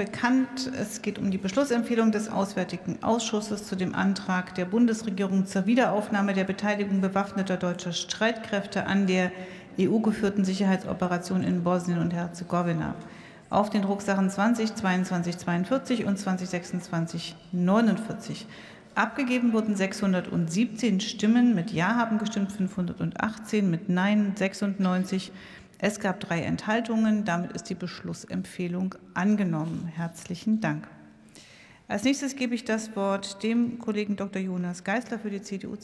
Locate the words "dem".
3.76-3.94, 33.42-33.78